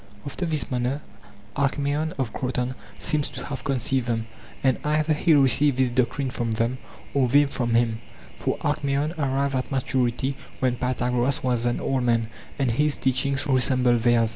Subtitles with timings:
[0.25, 1.03] After this manner
[1.55, 4.25] Alkmaeon of Kroton seems to have conceived them,
[4.63, 6.79] and either he received this doctrine from them
[7.13, 8.01] or they from him;
[8.35, 14.01] for Alkmaeon arrived at maturity when Pythagoras was an old man, and his teachings resembled
[14.01, 14.29] theirs.